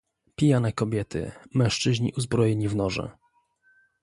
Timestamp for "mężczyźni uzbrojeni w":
1.53-2.75